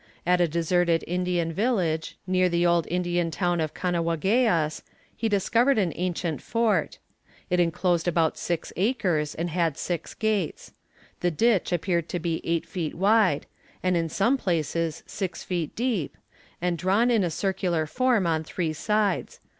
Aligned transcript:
At 0.25 0.41
a 0.41 0.47
deserted 0.47 1.03
Indian 1.05 1.53
village, 1.53 2.17
near 2.25 2.49
the 2.49 2.65
old 2.65 2.87
Indian 2.89 3.29
town 3.29 3.61
of 3.61 3.75
Kanawageas, 3.75 4.81
he 5.15 5.29
discovered 5.29 5.77
an 5.77 5.93
ancient 5.95 6.41
fort. 6.41 6.97
It 7.51 7.59
enclosed 7.59 8.07
about 8.07 8.35
six 8.35 8.73
acres, 8.75 9.35
and 9.35 9.51
had 9.51 9.77
six 9.77 10.15
gates. 10.15 10.73
The 11.19 11.29
ditch 11.29 11.71
appeared 11.71 12.09
to 12.09 12.19
be 12.19 12.41
eight 12.43 12.65
feet 12.65 12.95
wide, 12.95 13.45
and 13.83 13.95
in 13.95 14.09
some 14.09 14.37
places 14.39 15.03
six 15.05 15.43
feet 15.43 15.75
deep, 15.75 16.17
and 16.59 16.79
drawn 16.79 17.11
in 17.11 17.23
a 17.23 17.29
circular 17.29 17.85
form 17.85 18.25
on 18.25 18.43
three 18.43 18.73
sides. 18.73 19.39